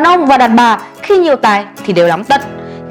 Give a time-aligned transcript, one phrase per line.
[0.00, 2.40] Đàn ông và đàn bà khi nhiều tài thì đều lắm tật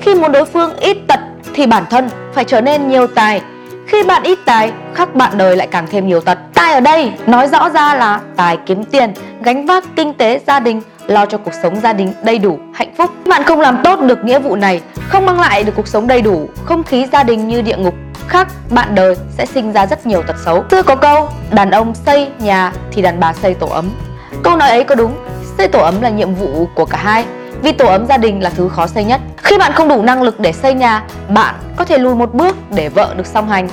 [0.01, 1.20] Khi muốn đối phương ít tật
[1.54, 3.42] thì bản thân phải trở nên nhiều tài
[3.87, 7.11] Khi bạn ít tài, khắc bạn đời lại càng thêm nhiều tật Tài ở đây
[7.27, 11.38] nói rõ ra là tài kiếm tiền, gánh vác kinh tế gia đình lo cho
[11.38, 13.10] cuộc sống gia đình đầy đủ, hạnh phúc.
[13.28, 16.21] Bạn không làm tốt được nghĩa vụ này, không mang lại được cuộc sống đầy
[16.21, 17.94] đủ, không khí gia đình như địa ngục,
[18.28, 20.64] khác bạn đời sẽ sinh ra rất nhiều tật xấu.
[20.71, 23.89] Xưa có câu, đàn ông xây nhà thì đàn bà xây tổ ấm.
[24.44, 25.16] Câu nói ấy có đúng,
[25.59, 27.26] xây tổ ấm là nhiệm vụ của cả hai,
[27.62, 29.22] vì tổ ấm gia đình là thứ khó xây nhất.
[29.38, 32.55] Khi bạn không đủ năng lực để xây nhà, bạn có thể lùi một bước
[32.76, 33.70] để vợ được song hành.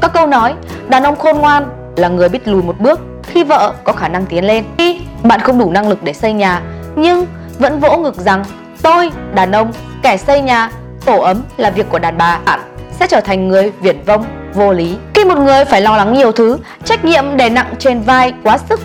[0.00, 0.54] các câu nói,
[0.88, 1.64] đàn ông khôn ngoan
[1.96, 4.64] là người biết lùi một bước khi vợ có khả năng tiến lên.
[4.78, 6.62] Khi bạn không đủ năng lực để xây nhà,
[6.96, 7.26] nhưng
[7.58, 8.44] vẫn vỗ ngực rằng
[8.82, 9.72] tôi, đàn ông,
[10.02, 10.70] kẻ xây nhà,
[11.04, 12.38] tổ ấm là việc của đàn bà.
[12.44, 12.60] Bạn
[13.00, 14.24] sẽ trở thành người viển vông,
[14.54, 14.96] vô lý.
[15.14, 18.58] Khi một người phải lo lắng nhiều thứ, trách nhiệm đè nặng trên vai quá
[18.58, 18.80] sức,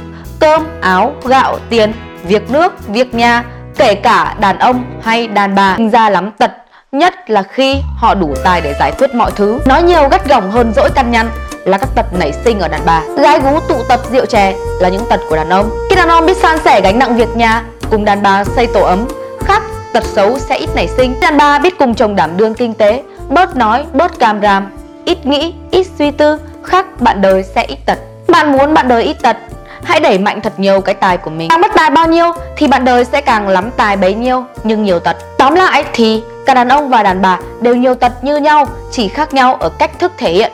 [0.47, 1.93] cơm, áo, gạo, tiền,
[2.23, 3.43] việc nước, việc nhà,
[3.77, 5.73] kể cả đàn ông hay đàn bà.
[5.77, 6.51] Sinh ra lắm tật
[6.91, 9.59] nhất là khi họ đủ tài để giải quyết mọi thứ.
[9.65, 11.29] Nói nhiều gắt gỏng hơn dỗi căn nhăn
[11.65, 13.01] là các tật nảy sinh ở đàn bà.
[13.17, 15.69] Gái gú tụ tập rượu chè là những tật của đàn ông.
[15.89, 18.81] Khi đàn ông biết san sẻ gánh nặng việc nhà cùng đàn bà xây tổ
[18.81, 19.07] ấm
[19.45, 19.61] khác
[19.93, 21.19] tật xấu sẽ ít nảy sinh.
[21.21, 24.67] Đàn bà biết cùng chồng đảm đương kinh tế bớt nói bớt càm ràm
[25.05, 27.97] ít nghĩ ít suy tư khác bạn đời sẽ ít tật.
[28.27, 29.37] Bạn muốn bạn đời ít tật
[29.83, 32.67] hãy đẩy mạnh thật nhiều cái tài của mình càng mất tài bao nhiêu thì
[32.67, 36.53] bạn đời sẽ càng lắm tài bấy nhiêu nhưng nhiều tật tóm lại thì cả
[36.53, 39.99] đàn ông và đàn bà đều nhiều tật như nhau chỉ khác nhau ở cách
[39.99, 40.51] thức thể hiện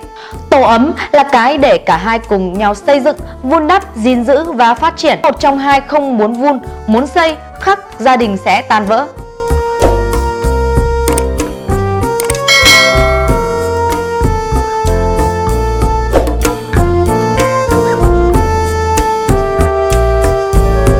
[0.49, 4.51] Tổ ấm là cái để cả hai cùng nhau xây dựng, vun đắp, gìn giữ
[4.51, 5.19] và phát triển.
[5.23, 9.07] Một trong hai không muốn vun, muốn xây, khắc gia đình sẽ tan vỡ.